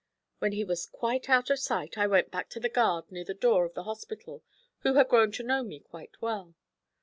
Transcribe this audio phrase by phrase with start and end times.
[0.39, 3.35] When he was quite out of sight I went back to the guard near the
[3.35, 4.41] door of the hospital,
[4.79, 6.55] who had grown to know me quite well.